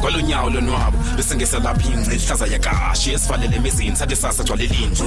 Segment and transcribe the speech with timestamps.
[0.00, 5.04] kwalonyawo lonwabo bese ngeselapha ingci ihlaza yakashi esivalele emizini sathi sasa gcwale linje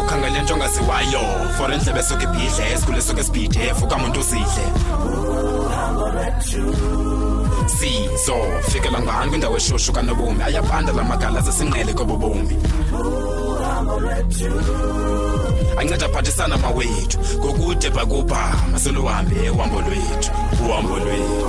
[0.00, 1.22] ukhangele nto ongaziwayo
[1.56, 4.64] for endlebe esuke ibhidle esikhule esuke esibhidef ukamuntu uzidle.
[7.66, 8.36] Sizo
[8.68, 10.42] fikela ngani kwindawo eshushu kanobomi?
[10.42, 12.56] Ayabanda la magala zesinqele kobobomi.
[15.78, 20.30] Anceda aphathisana mawethu ngokude bhakubha maseluhambe uhambo lwethu
[20.68, 21.48] uhambo lwethu.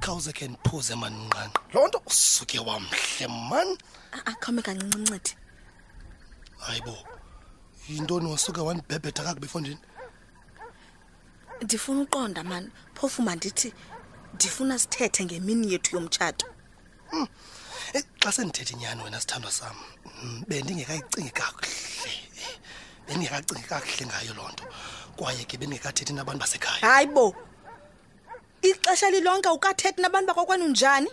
[0.00, 3.78] Khawuze khe ndiphuze manqanqa loo nto usuke wamhle mani
[4.24, 5.32] akhame kancinci ncedi
[6.58, 6.96] hayi bo
[7.88, 9.78] yintoni wasuke wandibhebhetha kakubi efondini?
[11.62, 13.72] Ndifuna uqonda mani phofu mandithi
[14.34, 16.46] ndifuna sithethe ngemini yethu yomtshato.
[17.92, 19.76] Eh, xa sendithethe inyani wena sithandwa sam
[20.22, 22.12] mm, bendingekayicingi kakuhle.
[23.06, 24.64] Bendingekacingi kakuhle ngayo loo nto
[25.16, 26.80] kwaye ke bendingekathethi nabantu basekhaya.
[26.80, 27.34] Hayi bo
[28.62, 31.10] ixesha lilonke ukathethi nabantu bakokwenu njani?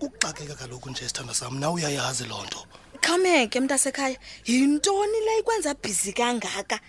[0.00, 2.66] Kuxakeka kaloku nje sithandwa sam na uyayazi loo nto?
[3.00, 6.80] Khawumeke mntasekhaya yintoni le ikwenza bhizi kangaka?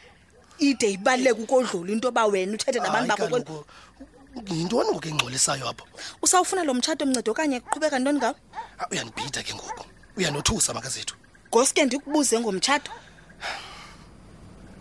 [0.59, 3.63] Ide ibaluleke ukodlula into yoba wena uthethe nabantu bakokwenu
[4.45, 5.85] yintoni ngoku engxolisayo apho.
[6.21, 8.35] Usawufuna lo mtshato mncedo okanye kuqhubeka ntoni ngawo?
[8.91, 9.85] Uyandibhida ke ngoku.
[10.17, 11.15] Uyandothusa makazethu
[11.57, 12.91] ngosuke ndikubuze ngomtshato.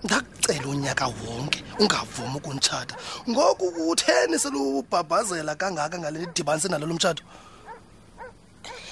[0.04, 2.96] Ndakucela unyaka wonke ungavumi ukunitshata.
[3.28, 7.22] Ngoku utheni selubhabhazela kangaka ngale dibanise nalo mtshato?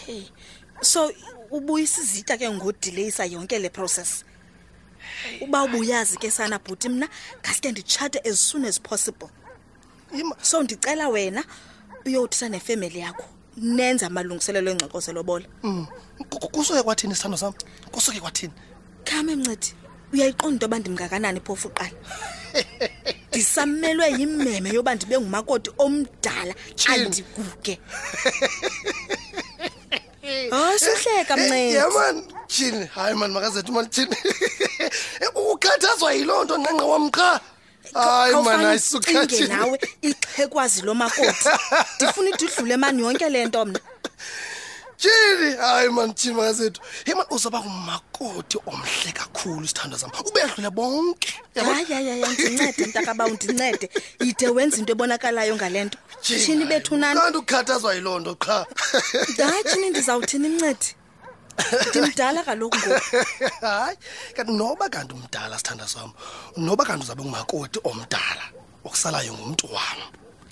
[0.06, 0.24] Hey
[0.80, 1.12] so
[1.50, 4.24] ubuyisa izitya ke ngodileyisa yonke le process?
[5.40, 7.08] Uba ubuyazi ke sana bhuti mna
[7.40, 9.28] ngaske nditshate as soon as possible
[10.42, 11.44] so ndicela wena
[12.06, 13.24] uyothetha nefemeli yakho.
[13.56, 15.46] Nenze amalungiselelo engxoxo zelobola.
[15.62, 15.86] Mm.
[16.30, 17.52] Ku- ku- kusuke kwathini sithando sam?
[17.92, 18.52] Kusuke kwathini?
[19.04, 19.74] Khame mncedi.
[20.12, 21.90] Uyayiqonda into yoba ndimngakanani phofu qala
[23.30, 26.54] ndisamelwe yimeme yoba ndibe ngumakoti omdala.
[26.88, 27.78] Andiguge
[30.50, 31.74] hayi suhleka mncedi.
[31.74, 34.16] ya mani tyhini hayi mani makazethu mani tyhini
[35.52, 37.40] ukhathazwa yiloo nto nqanqa wam qha.
[37.92, 41.48] Hayi mani Khawufane ayisuka ucinge nawe ixhekwazi lo makoti.
[41.96, 43.80] Ndifuna ide idlule mani yonke le nto mna.
[44.96, 45.56] Tyhini?
[45.56, 46.80] Hayi mani tyhini makazethu.
[47.06, 50.10] Ye mani uzawuba ngumakoti omhle kakhulu sithandwa sam.
[50.26, 51.74] Ubeyadlule bonke Yabona?
[51.74, 53.90] hayi hayi hayi ndincede mntakabawu ndincede
[54.20, 55.98] yide wenza into ebonakalayo ngale nto.
[56.22, 58.66] Tshini bethunani kanti ukhathazwa yiloo nto qha.
[59.36, 60.94] Hayi tshini ndizawuthini mncedi
[61.88, 63.16] ndimdala kaloku ngoku.
[63.66, 63.96] Hayi
[64.36, 66.10] kanti noba kanti umdala sithanda sam
[66.56, 68.44] noba kanti uzawube ngumakoti omdala
[68.84, 69.98] okusalayo ngumntu wam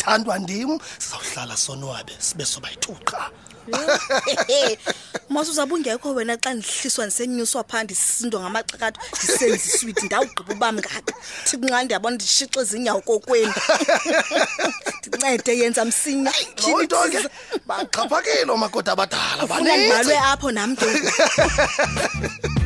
[0.03, 3.31] thandwa ndim sizawuhlala sonwabe sibe sobayi-two qha
[5.31, 11.13] mos uzawube ungekho wena xa ndihliswa ndisenyuswa phaa ndisindwa ngamaxakatho ndisenza iswiti ndawugqiba uba mngaka
[11.47, 13.55] thi kunxa ndiyabona ndishixe ezinyawo kokwenu.
[14.99, 16.33] Ndincede yenza msinya.
[16.63, 17.21] Loo nto ke
[17.69, 20.87] baxhaphakile oomakoti abadala ndibhalwe apho nam ke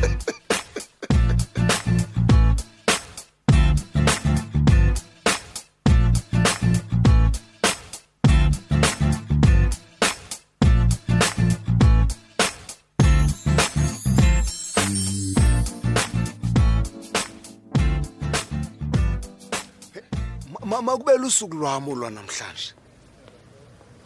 [20.67, 22.73] mama kube lusuku lwam olwa namhlanje.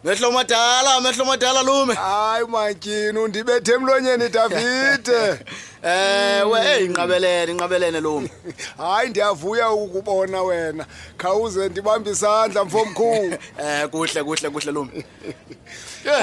[0.03, 1.93] Mehlo madala mehlo madala lume.
[1.93, 5.39] Hayi matyini undibethe emlonyeni davide.
[5.83, 8.29] Ewe eyi inqabelene inqabelene lume.
[8.77, 10.85] Hayi ndiyavuya ukubona wena.
[11.17, 15.05] Khawuze ndibambe isandla mfomkhulu um kuhle kuhle kuhle lume.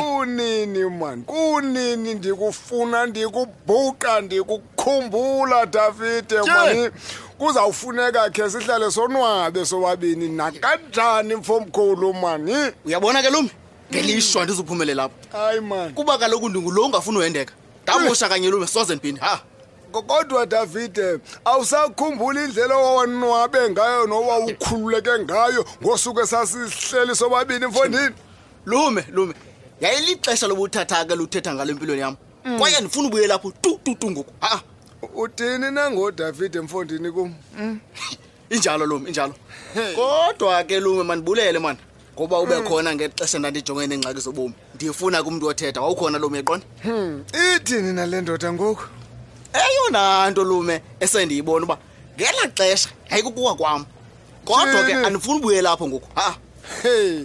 [0.00, 6.90] Kunini mani kunini ndikufuna ndikubhuqa ndikukhumbula davide mani?
[7.38, 10.28] Kuzawufuneka khe sihlale sonwabe sobabini.
[10.28, 12.72] Nakanjani mfomkhulu mani?
[12.84, 13.50] Uyabona ke lume
[13.92, 15.92] ngelishwa ndizuphumelela apho hayi mani.
[15.92, 19.40] Kuba kaloku ndingulo ungafuni uhendeka ndamosha kanye lume soze ndiphinde ha.
[19.92, 28.14] Kodwa davide awusakhumbula indlela owawanwabe ngayo nowawukhululeke ngayo ngosuku esasihleli sobabini mfondini?
[28.66, 29.34] Lume lume.
[29.80, 32.16] Yayilixesha lobuthatha ke luthetha ngalo empilweni yam.
[32.58, 33.52] Kwaye ndifuna ubuye lapho.
[33.62, 34.32] Tu tu tu ngoku.
[34.40, 34.60] Ha.
[35.14, 37.34] Uthini nangodavide mfondini kum?
[38.50, 39.34] Injalo lume injalo.
[39.94, 41.78] Kodwa ke lume mandibulele mani.
[42.14, 45.80] Ngoba ube khona ngexesha ndandijongene neengxaki zobomi ndifuna kumntu othetha.
[45.80, 46.66] Wawukhona lume eqonda?
[46.82, 47.24] Hmm,
[47.56, 48.84] ithini nale ndoda ngoku?
[49.52, 51.78] Eyona nto lume esendiyibona uba
[52.16, 53.84] ngela xesha yayikukuwa kwam.
[54.44, 56.08] Kodwa ke andifuni ubuye lapho ngoku.
[56.14, 56.36] Ha.
[56.82, 57.24] Hey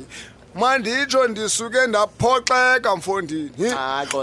[0.56, 3.52] manditsho ndisuke ndaphoxeka mfondini.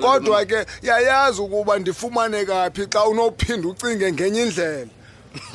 [0.00, 4.86] Kodwa ke yayazi ukuba ndifumane kaphi xa unophinda ucinge ngenye indlela.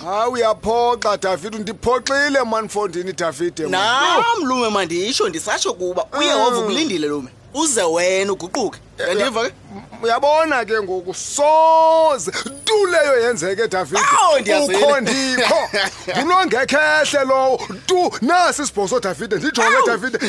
[0.04, 7.30] Hayi uyaphoxa david ndiphoxile mani mfondini davide nam lume manditsho ndisatsho kuba uyehova ukulindile lume.
[7.54, 8.80] Uze wena uguquke.
[8.98, 9.54] Yandiva ke
[10.04, 12.32] uyabona ke ngoku soze
[12.66, 14.00] tu leyo yenzeke david.
[14.42, 14.78] Ndiyazile.
[14.78, 15.70] ukho ndikho.
[16.18, 17.62] Ngulongekhehle lowo.
[17.86, 19.76] Tu nasi isibhoso davide ndijonge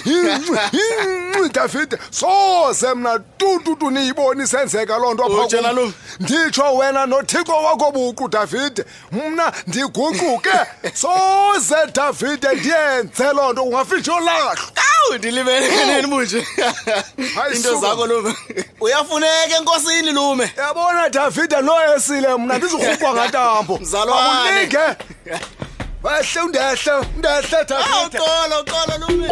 [0.04, 5.92] Hinci, hinci, davide soze mna tu tu tu niyiboni isenzeka loo nto apha lo.
[6.20, 10.58] nditsho wena nothixo wakho buqu davide mna ndiguquke.
[10.94, 13.62] Soze davide ndiyenze loo nto.
[13.62, 14.56] Ungafitsho lahlwa
[15.06, 16.40] awu ndilimele kaneni bunje
[17.34, 17.80] Hayi, into suka.
[17.88, 18.34] zakho lume.
[18.80, 20.52] Uyafuneka enkosini lume.
[20.58, 24.50] Yabona davide noyesile mna ndizigrupha ngatambo Mzalwane.
[24.50, 24.78] Akulinge.
[26.02, 29.28] wehle undehle undehle awu davide xolo xolo lume.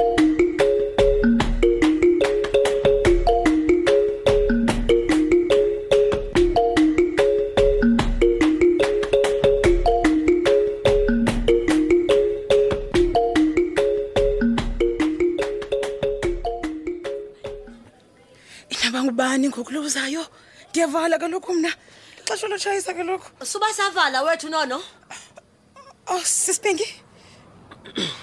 [18.84, 20.26] Inaba ngubani ngokulozayo?
[20.70, 21.72] Ndiyavala kaloku mna.
[22.20, 24.82] Ixesha lotshayisa kaloku suba savala wethu nono.
[26.06, 26.84] Oh sisipingi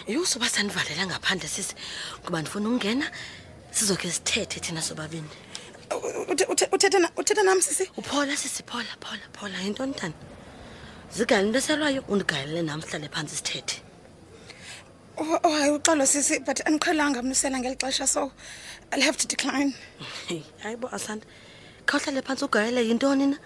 [0.07, 1.73] yho suba sandivalela ngaphandle sisi
[2.23, 3.05] ngoba ndifuna ukungena
[3.71, 5.29] sizokhe sithethe thina sobabini.
[6.31, 7.89] Uthe- uthe- uthetha na- uthetha nam sisi.
[7.97, 9.57] Uphola sisi phola phola phola.
[9.65, 10.13] Yintoni tani
[11.15, 13.81] zigalele into eselwayo undigalele nam sihlale phantsi sithethe.
[15.23, 18.31] Oh, oh, hayi uxolo sisi but andiqhelanga mnusela ngeli xesha so
[18.91, 19.71] i'll have to decline.
[20.63, 21.25] Hayi bo asanda.
[21.85, 23.37] Khawuhlale phantsi ugalele yintoni na?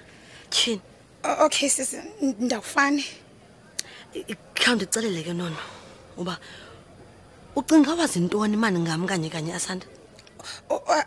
[0.53, 0.81] Tyhini?
[1.29, 1.97] O- okay sisi
[2.45, 3.03] ndawufani
[4.55, 5.57] khawundicelele ke nono
[6.17, 6.39] uba
[7.55, 9.85] ucinga wazi ntoni mani ngam kanye kanye asanda?
[9.85, 9.94] Oh, oh,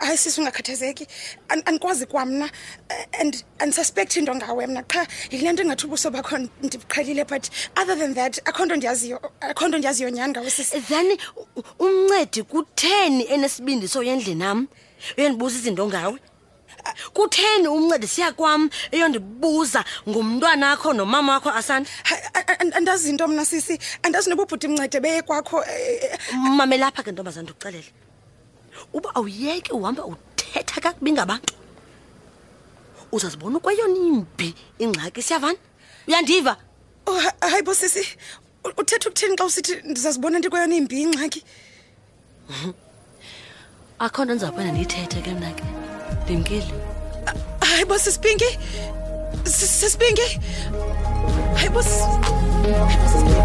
[0.00, 1.06] hayi sisi ungakhathazeki
[1.48, 2.50] An- andikwazi kwamna
[2.88, 4.82] eh, and andisuspekthi into ngawe mna.
[4.82, 7.48] Qha yile nto ingathi ubuso bakho ndibuqhelile but
[7.80, 10.80] other than that akho nto ndiyaziyo akho nto ndiyaziyo nyhani ngawe sisi.
[10.80, 11.18] Then
[11.56, 14.68] u- umncedi kutheni enesibindi soya endlini nam
[15.16, 16.18] eyondibuza izinto ngawe?
[17.12, 23.10] Kutheni umncedi siya kwam eyondibuza ngumntwana akho nomama wakho asanda Hayi, a- a- and- andazi
[23.10, 23.78] into mna sisi.
[24.02, 27.92] Andazi noba ubhuti mncede beye kwakho eh, eh, mamela apha ke ntombazana ndikuxelele.
[28.92, 31.54] Uba awuyeki uhamba uthetha kakubi ngabantu.
[33.12, 35.58] Uzazibona ukweyona imbi ingxaki siyavana?
[36.08, 36.56] Uyandiva?
[37.06, 38.04] Oh, hayi bo sisi.
[38.76, 41.44] Uthetha ukutheni xa usithi ndizazibona ndikweyona imbi ingxaki?
[43.98, 45.64] Akho nto ndizawuphenda ndiyithethe ke mna ke.
[46.24, 46.72] Ndimkile
[47.60, 48.50] hayi bo sisipinki
[49.44, 50.40] Sis- sisipinki
[51.56, 53.38] hayi bo, sisipinki